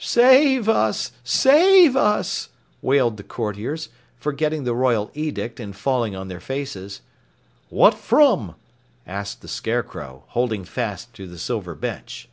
[0.00, 1.10] "Save us!
[1.24, 2.50] Save us!"
[2.82, 7.00] wailed the courtiers, forgetting the royal edict and falling on their faces.
[7.68, 8.54] "What from?"
[9.08, 12.28] asked the Scarecrow, holding fast to the silver bench.